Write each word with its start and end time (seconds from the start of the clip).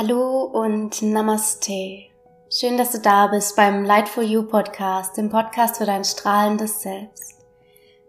Hallo 0.00 0.44
und 0.44 1.02
Namaste. 1.02 2.04
Schön, 2.52 2.78
dass 2.78 2.92
du 2.92 3.00
da 3.00 3.26
bist 3.26 3.56
beim 3.56 3.84
Light 3.84 4.08
for 4.08 4.22
You 4.22 4.44
Podcast, 4.44 5.16
dem 5.16 5.28
Podcast 5.28 5.78
für 5.78 5.86
dein 5.86 6.04
strahlendes 6.04 6.82
Selbst. 6.82 7.44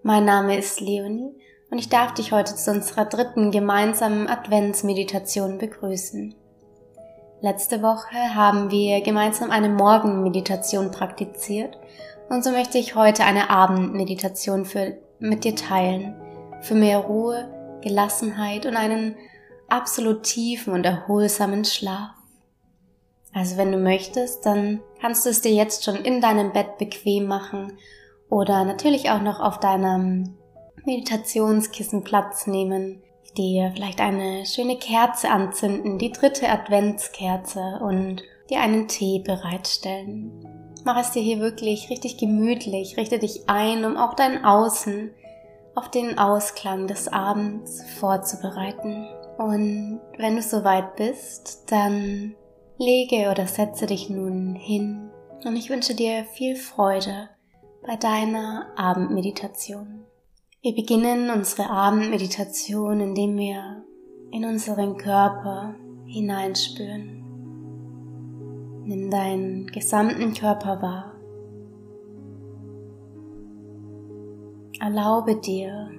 Mein 0.04 0.24
Name 0.24 0.56
ist 0.56 0.82
Leonie 0.82 1.34
und 1.72 1.80
ich 1.80 1.90
darf 1.90 2.14
dich 2.14 2.32
heute 2.32 2.54
zu 2.56 2.70
unserer 2.70 3.06
dritten 3.06 3.50
gemeinsamen 3.50 4.28
Adventsmeditation 4.28 5.58
begrüßen. 5.58 6.36
Letzte 7.42 7.82
Woche 7.82 8.36
haben 8.36 8.70
wir 8.70 9.02
gemeinsam 9.02 9.50
eine 9.50 9.70
Morgenmeditation 9.70 10.92
praktiziert 10.92 11.80
und 12.30 12.44
so 12.44 12.52
möchte 12.52 12.78
ich 12.78 12.94
heute 12.94 13.24
eine 13.24 13.50
Abendmeditation 13.50 14.66
für, 14.66 14.96
mit 15.18 15.44
dir 15.44 15.56
teilen. 15.56 16.14
Für 16.62 16.76
mehr 16.76 17.00
Ruhe, 17.00 17.80
Gelassenheit 17.82 18.68
und 18.68 18.76
einen 18.76 19.16
absolut 19.72 20.24
tiefen 20.24 20.74
und 20.74 20.86
erholsamen 20.86 21.66
Schlaf. 21.66 22.12
Also 23.34 23.58
wenn 23.58 23.72
du 23.72 23.78
möchtest, 23.78 24.46
dann 24.46 24.82
kannst 25.00 25.26
du 25.26 25.30
es 25.30 25.42
dir 25.42 25.52
jetzt 25.52 25.84
schon 25.84 25.98
in 25.98 26.22
deinem 26.22 26.52
Bett 26.52 26.78
bequem 26.78 27.28
machen 27.28 27.78
oder 28.30 28.64
natürlich 28.66 29.12
auch 29.12 29.22
noch 29.22 29.40
auf 29.40 29.60
deinem 29.60 30.36
Meditationskissen 30.86 32.04
Platz 32.04 32.48
nehmen, 32.48 33.02
dir 33.38 33.72
vielleicht 33.74 34.02
eine 34.02 34.46
schöne 34.46 34.78
Kerze 34.78 35.30
anzünden, 35.30 36.00
die 36.00 36.12
dritte 36.12 36.50
Adventskerze 36.50 37.80
und 37.82 38.24
dir 38.50 38.62
einen 38.62 38.88
Tee 38.88 39.20
bereitstellen. 39.20 40.32
Mach 40.84 41.00
es 41.00 41.12
dir 41.12 41.22
hier 41.22 41.40
wirklich 41.40 41.90
richtig 41.90 42.18
gemütlich, 42.18 42.98
richte 42.98 43.20
dich 43.20 43.48
ein, 43.48 43.86
um 43.86 43.98
auch 43.98 44.16
dein 44.16 44.44
Außen 44.44 45.12
auf 45.76 45.92
den 45.92 46.18
Ausklang 46.18 46.88
des 46.88 47.08
Abends 47.08 47.84
vorzubereiten. 48.00 49.08
Und 49.40 50.02
wenn 50.18 50.36
du 50.36 50.42
soweit 50.42 50.98
bist, 50.98 51.72
dann 51.72 52.36
lege 52.78 53.32
oder 53.32 53.48
setze 53.48 53.86
dich 53.86 54.10
nun 54.10 54.54
hin 54.54 55.12
und 55.46 55.56
ich 55.56 55.70
wünsche 55.70 55.96
dir 55.96 56.26
viel 56.26 56.58
Freude 56.58 57.30
bei 57.88 57.96
deiner 57.96 58.68
Abendmeditation. 58.76 60.04
Wir 60.62 60.76
beginnen 60.76 61.30
unsere 61.30 61.70
Abendmeditation, 61.70 63.00
indem 63.00 63.38
wir 63.38 63.86
in 64.34 64.44
unseren 64.44 64.98
Körper 64.98 65.74
hineinspüren. 66.06 67.24
Nimm 68.84 69.10
deinen 69.10 69.68
gesamten 69.68 70.34
Körper 70.34 70.82
wahr. 70.82 71.14
Erlaube 74.82 75.38
dir, 75.38 75.92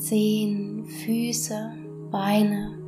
Zehen, 0.00 0.86
Füße, 0.86 1.72
Beine, 2.10 2.78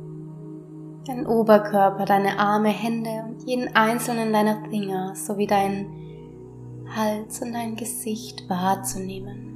dein 1.05 1.27
Oberkörper, 1.27 2.05
deine 2.05 2.39
Arme, 2.39 2.69
Hände 2.69 3.23
und 3.29 3.47
jeden 3.47 3.75
einzelnen 3.75 4.33
deiner 4.33 4.67
Finger 4.67 5.13
sowie 5.15 5.45
dein 5.45 5.85
Hals 6.87 7.39
und 7.39 7.53
dein 7.53 7.75
Gesicht 7.75 8.49
wahrzunehmen. 8.49 9.51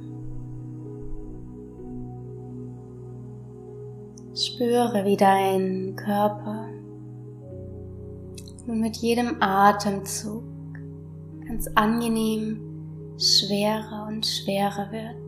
Spüre, 4.36 5.04
wie 5.04 5.16
dein 5.16 5.96
Körper 5.96 6.68
nun 8.66 8.80
mit 8.80 8.98
jedem 8.98 9.42
Atemzug 9.42 10.44
ganz 11.44 11.66
angenehm 11.74 12.60
schwerer 13.18 14.06
und 14.06 14.24
schwerer 14.24 14.92
wird 14.92 15.27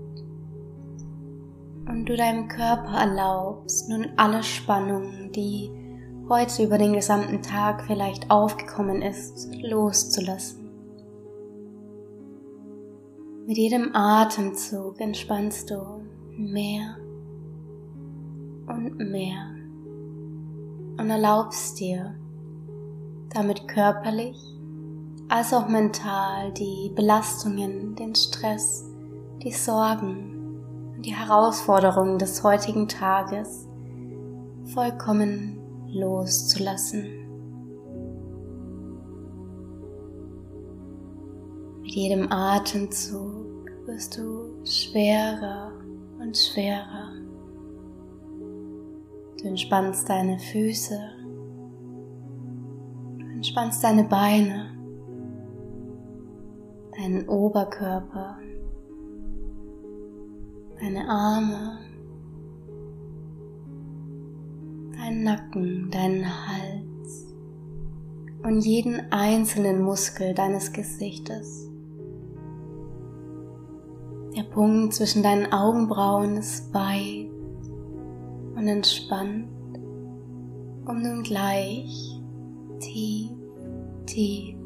und 1.91 2.09
du 2.09 2.17
deinem 2.17 2.47
Körper 2.47 2.99
erlaubst, 3.01 3.89
nun 3.89 4.07
alle 4.17 4.45
Spannung, 4.45 5.33
die 5.33 5.71
heute 6.29 6.63
über 6.63 6.79
den 6.79 6.93
gesamten 6.93 7.43
Tag 7.43 7.83
vielleicht 7.85 8.31
aufgekommen 8.31 9.03
ist, 9.03 9.49
loszulassen. 9.61 10.71
Mit 13.45 13.59
jedem 13.59 13.91
Atemzug 13.97 15.01
entspannst 15.01 15.71
du 15.71 16.03
mehr 16.37 16.97
und 18.69 18.97
mehr 18.99 19.51
und 20.97 21.11
erlaubst 21.11 21.81
dir 21.81 22.15
damit 23.35 23.67
körperlich 23.67 24.37
als 25.29 25.53
auch 25.53 25.69
mental 25.69 26.53
die 26.53 26.93
Belastungen, 26.95 27.97
den 27.97 28.15
Stress, 28.15 28.85
die 29.43 29.53
Sorgen 29.53 30.40
die 31.05 31.15
Herausforderungen 31.15 32.19
des 32.19 32.43
heutigen 32.43 32.87
Tages 32.87 33.67
vollkommen 34.75 35.59
loszulassen. 35.89 37.05
Mit 41.81 41.93
jedem 41.93 42.31
Atemzug 42.31 43.71
wirst 43.87 44.19
du 44.19 44.63
schwerer 44.65 45.73
und 46.21 46.37
schwerer. 46.37 47.13
Du 49.41 49.49
entspannst 49.49 50.07
deine 50.09 50.39
Füße, 50.39 51.01
du 53.19 53.27
entspannst 53.37 53.83
deine 53.83 54.05
Beine, 54.05 54.77
deinen 56.95 57.27
Oberkörper 57.27 58.40
deine 60.81 61.07
Arme, 61.09 61.79
deinen 64.97 65.25
Nacken, 65.25 65.91
deinen 65.91 66.25
Hals 66.25 67.35
und 68.43 68.65
jeden 68.65 69.13
einzelnen 69.13 69.83
Muskel 69.83 70.33
deines 70.33 70.73
Gesichtes. 70.73 71.69
Der 74.35 74.45
Punkt 74.45 74.95
zwischen 74.95 75.23
deinen 75.23 75.53
Augenbrauen 75.53 76.39
ist 76.39 76.73
weit 76.73 77.31
und 78.57 78.67
entspannt, 78.67 79.49
um 80.87 81.03
nun 81.03 81.23
gleich 81.23 82.19
tief, 82.79 83.33
tief, 84.07 84.57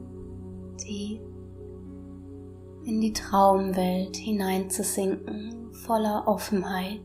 tief 0.76 1.20
in 2.84 3.00
die 3.00 3.12
Traumwelt 3.12 4.14
hineinzusinken 4.16 5.63
voller 5.75 6.27
Offenheit. 6.27 7.01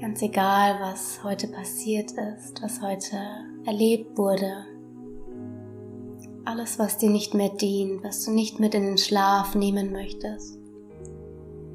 Ganz 0.00 0.22
egal, 0.22 0.78
was 0.80 1.22
heute 1.24 1.48
passiert 1.48 2.12
ist, 2.12 2.62
was 2.62 2.80
heute 2.80 3.16
erlebt 3.66 4.16
wurde. 4.16 4.64
Alles, 6.44 6.78
was 6.78 6.96
dir 6.96 7.10
nicht 7.10 7.34
mehr 7.34 7.50
dient, 7.50 8.02
was 8.02 8.24
du 8.24 8.30
nicht 8.30 8.58
mit 8.58 8.74
in 8.74 8.84
den 8.84 8.98
Schlaf 8.98 9.54
nehmen 9.54 9.92
möchtest, 9.92 10.58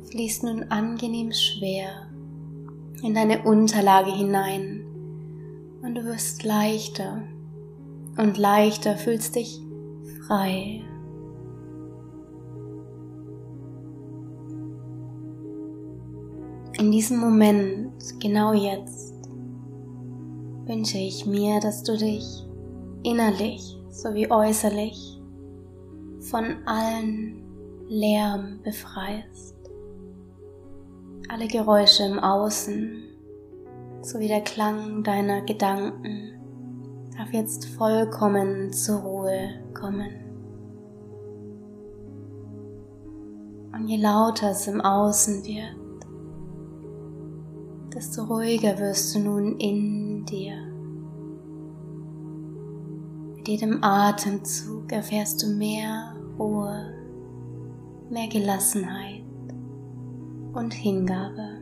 fließt 0.10 0.44
nun 0.44 0.64
angenehm 0.72 1.32
schwer 1.32 2.08
in 3.04 3.14
deine 3.14 3.44
Unterlage 3.44 4.12
hinein 4.12 4.86
und 5.84 5.96
du 5.96 6.06
wirst 6.06 6.44
leichter 6.44 7.22
und 8.18 8.38
leichter 8.38 8.96
fühlst 8.96 9.36
dich 9.36 9.62
frei 10.26 10.82
In 16.84 16.92
diesem 16.92 17.18
Moment, 17.18 17.94
genau 18.20 18.52
jetzt, 18.52 19.14
wünsche 20.66 20.98
ich 20.98 21.26
mir, 21.26 21.62
dass 21.62 21.82
du 21.82 21.96
dich 21.96 22.46
innerlich 23.04 23.80
sowie 23.90 24.30
äußerlich 24.30 25.22
von 26.20 26.58
allen 26.66 27.42
Lärm 27.88 28.60
befreist. 28.64 29.56
Alle 31.30 31.48
Geräusche 31.48 32.04
im 32.04 32.20
Außen 32.20 33.04
sowie 34.02 34.28
der 34.28 34.42
Klang 34.42 35.04
deiner 35.04 35.42
Gedanken 35.44 36.34
darf 37.18 37.32
jetzt 37.32 37.64
vollkommen 37.64 38.74
zur 38.74 39.00
Ruhe 39.00 39.52
kommen. 39.74 40.12
Und 43.72 43.88
je 43.88 44.02
lauter 44.02 44.52
es 44.52 44.68
im 44.68 44.82
Außen 44.82 45.46
wird, 45.46 45.83
desto 47.94 48.24
ruhiger 48.24 48.78
wirst 48.80 49.14
du 49.14 49.20
nun 49.20 49.58
in 49.60 50.26
dir. 50.26 50.56
Mit 53.36 53.48
jedem 53.48 53.84
Atemzug 53.84 54.92
erfährst 54.92 55.44
du 55.44 55.48
mehr 55.48 56.16
Ruhe, 56.40 56.94
mehr 58.10 58.28
Gelassenheit 58.28 59.24
und 60.54 60.74
Hingabe. 60.74 61.62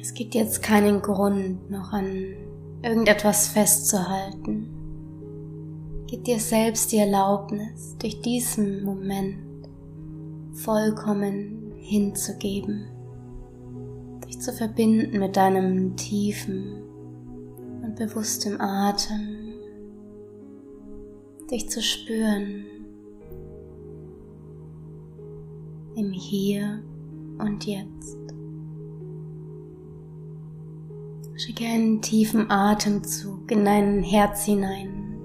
Es 0.00 0.14
gibt 0.14 0.34
jetzt 0.34 0.62
keinen 0.62 1.02
Grund, 1.02 1.70
noch 1.70 1.92
an 1.92 2.34
irgendetwas 2.82 3.48
festzuhalten. 3.48 4.68
Gib 6.06 6.24
dir 6.24 6.38
selbst 6.38 6.92
die 6.92 6.98
Erlaubnis, 6.98 7.96
durch 7.98 8.20
diesen 8.20 8.84
Moment 8.84 9.45
vollkommen 10.56 11.72
hinzugeben, 11.76 12.88
dich 14.26 14.40
zu 14.40 14.52
verbinden 14.52 15.18
mit 15.18 15.36
deinem 15.36 15.96
tiefen 15.96 16.82
und 17.82 17.96
bewusstem 17.96 18.60
Atem, 18.60 19.54
dich 21.50 21.68
zu 21.68 21.80
spüren 21.80 22.64
im 25.94 26.12
Hier 26.12 26.82
und 27.38 27.64
Jetzt. 27.66 28.16
Schicke 31.36 31.64
einen 31.64 32.00
tiefen 32.00 32.50
Atemzug 32.50 33.50
in 33.50 33.64
dein 33.64 34.02
Herz 34.02 34.44
hinein 34.44 35.18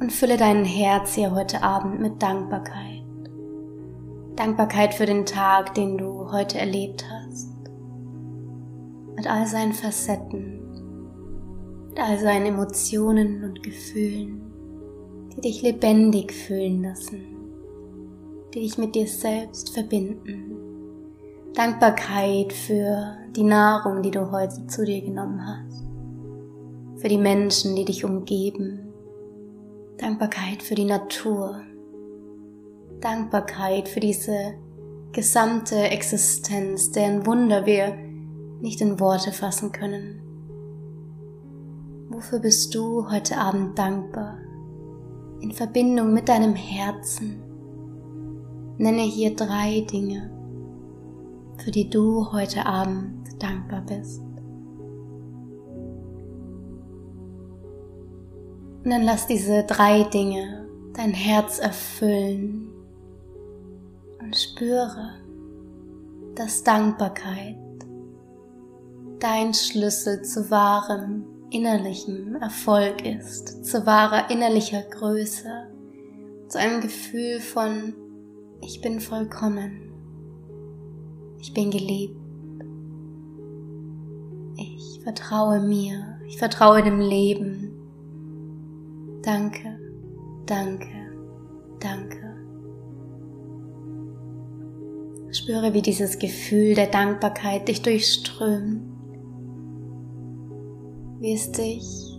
und 0.00 0.12
fülle 0.12 0.36
dein 0.36 0.64
Herz 0.64 1.14
hier 1.14 1.34
heute 1.34 1.62
Abend 1.62 2.00
mit 2.00 2.22
Dankbarkeit. 2.22 3.03
Dankbarkeit 4.36 4.94
für 4.94 5.06
den 5.06 5.26
Tag, 5.26 5.74
den 5.74 5.98
du 5.98 6.30
heute 6.32 6.58
erlebt 6.58 7.04
hast. 7.10 7.50
Mit 9.16 9.26
all 9.30 9.46
seinen 9.46 9.72
Facetten, 9.72 10.60
mit 11.88 12.00
all 12.00 12.18
seinen 12.18 12.46
Emotionen 12.46 13.44
und 13.44 13.62
Gefühlen, 13.62 14.40
die 15.36 15.40
dich 15.40 15.62
lebendig 15.62 16.32
fühlen 16.32 16.82
lassen, 16.82 17.22
die 18.52 18.60
dich 18.60 18.78
mit 18.78 18.94
dir 18.94 19.06
selbst 19.06 19.72
verbinden 19.72 20.64
Dankbarkeit 21.54 22.52
für 22.52 23.16
die 23.36 23.44
Nahrung, 23.44 24.02
die 24.02 24.10
du 24.10 24.32
heute 24.32 24.66
zu 24.66 24.84
dir 24.84 25.00
genommen 25.00 25.40
hast, 25.46 25.84
für 27.00 27.06
die 27.06 27.18
Menschen, 27.18 27.76
die 27.76 27.84
dich 27.84 28.04
umgeben, 28.04 28.92
Dankbarkeit 29.98 30.64
für 30.64 30.74
die 30.74 30.84
Natur, 30.84 31.60
Dankbarkeit 33.04 33.86
für 33.86 34.00
diese 34.00 34.54
gesamte 35.12 35.76
Existenz, 35.76 36.90
deren 36.90 37.26
Wunder 37.26 37.66
wir 37.66 37.94
nicht 38.62 38.80
in 38.80 38.98
Worte 38.98 39.30
fassen 39.30 39.72
können. 39.72 40.22
Wofür 42.08 42.38
bist 42.38 42.74
du 42.74 43.10
heute 43.10 43.36
Abend 43.36 43.78
dankbar? 43.78 44.38
In 45.40 45.52
Verbindung 45.52 46.14
mit 46.14 46.30
deinem 46.30 46.54
Herzen. 46.54 47.42
Nenne 48.78 49.02
hier 49.02 49.36
drei 49.36 49.82
Dinge, 49.82 50.30
für 51.58 51.70
die 51.70 51.90
du 51.90 52.32
heute 52.32 52.64
Abend 52.64 53.28
dankbar 53.38 53.82
bist. 53.82 54.22
Und 58.82 58.90
dann 58.90 59.02
lass 59.02 59.26
diese 59.26 59.64
drei 59.64 60.04
Dinge 60.04 60.66
dein 60.94 61.12
Herz 61.12 61.58
erfüllen 61.58 62.73
spüre, 64.36 65.10
dass 66.34 66.62
Dankbarkeit 66.62 67.56
dein 69.20 69.54
Schlüssel 69.54 70.22
zu 70.22 70.50
wahrem 70.50 71.24
innerlichem 71.50 72.36
Erfolg 72.36 73.04
ist, 73.06 73.64
zu 73.64 73.86
wahrer 73.86 74.30
innerlicher 74.30 74.82
Größe, 74.82 75.68
zu 76.48 76.58
einem 76.58 76.80
Gefühl 76.80 77.40
von 77.40 77.94
ich 78.66 78.80
bin 78.80 78.98
vollkommen. 78.98 79.92
Ich 81.38 81.52
bin 81.52 81.70
geliebt. 81.70 82.16
Ich 84.56 85.00
vertraue 85.02 85.60
mir. 85.60 86.18
Ich 86.26 86.38
vertraue 86.38 86.82
dem 86.82 86.98
Leben. 86.98 87.70
Danke, 89.22 89.78
danke, 90.46 91.12
danke. 91.78 92.23
Spüre, 95.44 95.74
wie 95.74 95.82
dieses 95.82 96.18
Gefühl 96.18 96.74
der 96.74 96.86
Dankbarkeit 96.86 97.68
dich 97.68 97.82
durchströmt. 97.82 98.80
Wie 101.20 101.34
es 101.34 101.52
dich 101.52 102.18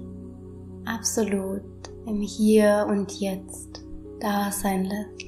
absolut 0.85 1.63
im 2.05 2.21
Hier 2.21 2.85
und 2.87 3.19
Jetzt 3.19 3.83
da 4.19 4.51
sein 4.51 4.85
lässt. 4.85 5.25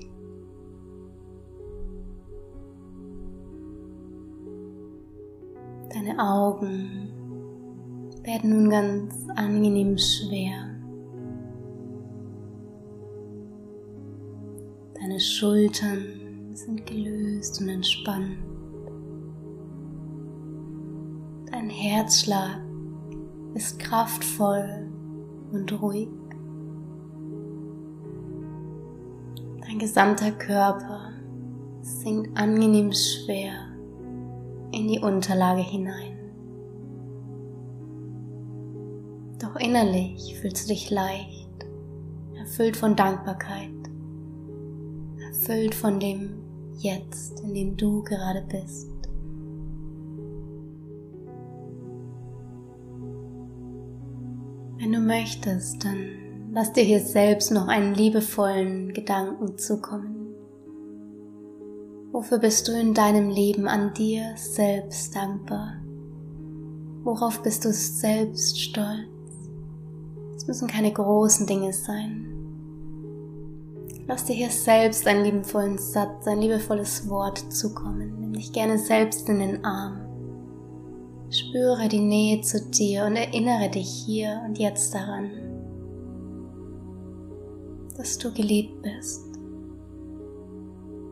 Deine 5.92 6.20
Augen 6.20 7.10
werden 8.22 8.50
nun 8.52 8.70
ganz 8.70 9.16
angenehm 9.36 9.98
schwer. 9.98 10.70
Deine 14.94 15.20
Schultern 15.20 16.27
sind 16.58 16.88
gelöst 16.88 17.62
und 17.62 17.70
entspannt. 17.70 18.40
Dein 21.52 21.70
Herzschlag 21.70 22.60
ist 23.54 23.78
kraftvoll 23.78 24.90
und 25.52 25.82
ruhig. 25.82 26.10
Dein 29.62 29.78
gesamter 29.78 30.32
Körper 30.32 31.12
sinkt 31.82 32.36
angenehm 32.36 32.92
schwer 32.92 33.54
in 34.72 34.88
die 34.88 35.00
Unterlage 35.00 35.62
hinein. 35.62 36.18
Doch 39.40 39.56
innerlich 39.58 40.40
fühlst 40.42 40.66
du 40.66 40.74
dich 40.74 40.90
leicht, 40.90 41.68
erfüllt 42.36 42.76
von 42.76 42.96
Dankbarkeit, 42.96 43.70
erfüllt 45.20 45.76
von 45.76 46.00
dem 46.00 46.47
Jetzt, 46.78 47.40
in 47.40 47.54
dem 47.56 47.76
du 47.76 48.04
gerade 48.04 48.44
bist. 48.48 48.92
Wenn 54.78 54.92
du 54.92 55.00
möchtest, 55.00 55.84
dann 55.84 56.52
lass 56.54 56.72
dir 56.74 56.84
hier 56.84 57.00
selbst 57.00 57.52
noch 57.52 57.68
einen 57.68 57.96
liebevollen 57.96 58.94
Gedanken 58.94 59.58
zukommen. 59.58 60.36
Wofür 62.12 62.38
bist 62.38 62.68
du 62.68 62.80
in 62.80 62.94
deinem 62.94 63.30
Leben 63.30 63.68
an 63.68 63.94
dir 63.96 64.34
selbst 64.36 65.16
dankbar? 65.16 65.82
Worauf 67.04 67.42
bist 67.42 67.66
du 67.66 67.74
selbst 67.74 68.60
stolz? 68.60 69.08
Es 70.36 70.46
müssen 70.46 70.68
keine 70.68 70.94
großen 70.94 71.48
Dinge 71.48 71.74
sein. 71.74 72.37
Lass 74.08 74.26
dir 74.26 74.36
hier 74.36 74.50
selbst 74.50 75.06
einen 75.06 75.26
liebevollen 75.26 75.78
Satz, 75.78 76.26
ein 76.28 76.40
liebevolles 76.40 77.10
Wort 77.10 77.52
zukommen. 77.52 78.20
Nimm 78.20 78.34
dich 78.34 78.54
gerne 78.54 78.78
selbst 78.78 79.28
in 79.28 79.40
den 79.40 79.66
Arm. 79.66 80.02
Spüre 81.30 81.90
die 81.90 82.00
Nähe 82.00 82.42
zu 82.42 82.62
dir 82.70 83.06
und 83.06 83.18
erinnere 83.18 83.70
dich 83.70 83.90
hier 84.06 84.42
und 84.46 84.58
jetzt 84.58 84.94
daran, 84.96 85.30
dass 87.98 88.18
du 88.18 88.32
geliebt 88.32 88.82
bist 88.82 89.28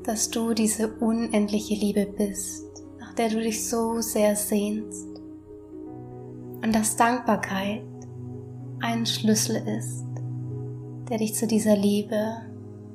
dass 0.06 0.30
du 0.30 0.54
diese 0.54 0.88
unendliche 1.00 1.74
Liebe 1.74 2.06
bist, 2.06 2.86
nach 3.00 3.14
der 3.14 3.30
du 3.30 3.42
dich 3.42 3.68
so 3.68 4.02
sehr 4.02 4.36
sehnst. 4.36 5.08
Und 6.62 6.74
dass 6.74 6.96
Dankbarkeit 6.96 7.84
ein 8.82 9.06
Schlüssel 9.06 9.56
ist, 9.78 10.06
der 11.10 11.18
dich 11.18 11.34
zu 11.34 11.48
dieser 11.48 11.76
Liebe 11.76 12.36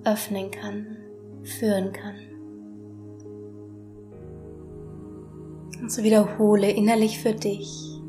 öffnen 0.04 0.50
kann, 0.50 0.96
führen 1.42 1.92
kann. 1.92 2.14
Und 5.80 5.90
so 5.90 6.02
wiederhole 6.02 6.70
innerlich 6.70 7.18
für 7.18 7.32
dich. 7.32 8.00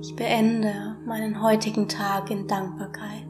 Ich 0.00 0.16
beende 0.16 0.96
meinen 1.06 1.42
heutigen 1.42 1.88
Tag 1.88 2.30
in 2.30 2.46
Dankbarkeit. 2.46 3.26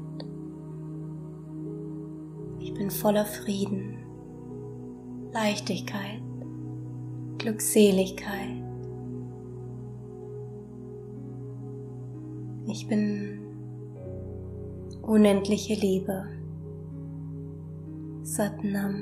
Ich 2.60 2.74
bin 2.74 2.90
voller 2.90 3.24
Frieden. 3.24 3.98
Leichtigkeit, 5.32 6.22
Glückseligkeit. 7.38 8.62
Ich 12.66 12.86
bin 12.86 13.40
unendliche 15.02 15.74
Liebe. 15.74 16.37
Satnam. 18.28 18.94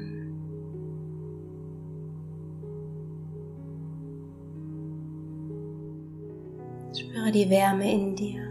Spüre 6.97 7.33
die 7.33 7.51
Wärme 7.51 7.93
in 7.93 8.15
dir. 8.15 8.43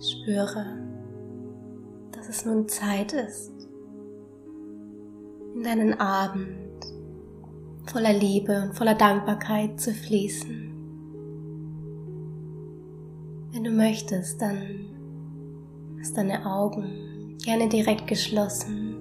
Spüre, 0.00 0.64
dass 2.12 2.28
es 2.28 2.46
nun 2.46 2.68
Zeit 2.68 3.12
ist, 3.12 3.52
in 5.56 5.64
deinen 5.64 5.94
Abend 5.94 6.86
voller 7.86 8.12
Liebe 8.12 8.62
und 8.62 8.74
voller 8.74 8.94
Dankbarkeit 8.94 9.80
zu 9.80 9.92
fließen. 9.92 10.70
Wenn 13.52 13.64
du 13.64 13.70
möchtest, 13.70 14.40
dann 14.40 14.62
lass 15.96 16.12
deine 16.12 16.46
Augen 16.46 17.03
gerne 17.44 17.68
direkt 17.68 18.06
geschlossen 18.06 18.96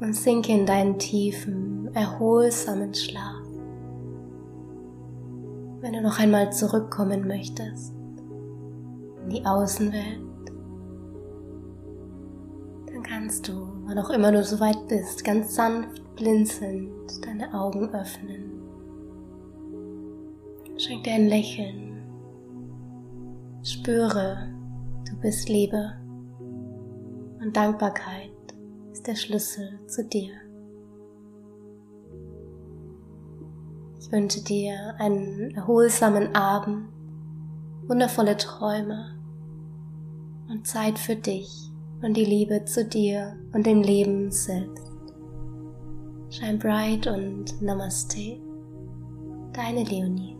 und 0.00 0.14
sinke 0.14 0.52
in 0.52 0.66
deinen 0.66 0.98
tiefen, 0.98 1.88
erholsamen 1.94 2.94
Schlaf. 2.94 3.42
Wenn 5.80 5.94
du 5.94 6.02
noch 6.02 6.18
einmal 6.18 6.52
zurückkommen 6.52 7.26
möchtest 7.26 7.94
in 9.22 9.30
die 9.30 9.46
Außenwelt, 9.46 10.20
dann 12.86 13.02
kannst 13.02 13.48
du, 13.48 13.68
wann 13.86 13.98
auch 13.98 14.10
immer 14.10 14.30
du 14.30 14.44
soweit 14.44 14.86
bist, 14.88 15.24
ganz 15.24 15.54
sanft 15.54 16.02
blinzelnd 16.16 17.24
deine 17.24 17.54
Augen 17.54 17.88
öffnen. 17.94 18.52
Schenk 20.76 21.04
dir 21.04 21.14
ein 21.14 21.28
Lächeln. 21.28 22.02
Spüre, 23.62 24.48
du 25.08 25.16
bist 25.20 25.48
Liebe 25.48 25.92
und 27.40 27.56
Dankbarkeit 27.56 28.30
ist 28.92 29.06
der 29.06 29.16
Schlüssel 29.16 29.80
zu 29.86 30.04
dir. 30.04 30.32
Ich 34.00 34.12
wünsche 34.12 34.42
dir 34.42 34.94
einen 34.98 35.50
erholsamen 35.52 36.34
Abend, 36.34 36.88
wundervolle 37.86 38.36
Träume 38.36 39.18
und 40.48 40.66
Zeit 40.66 40.98
für 40.98 41.16
dich 41.16 41.70
und 42.02 42.16
die 42.16 42.24
Liebe 42.24 42.64
zu 42.64 42.84
dir 42.84 43.36
und 43.52 43.66
dem 43.66 43.82
Leben 43.82 44.30
selbst. 44.30 44.86
Shine 46.30 46.58
bright 46.58 47.06
und 47.06 47.60
Namaste. 47.60 48.40
Deine 49.52 49.84
Leonie. 49.84 50.37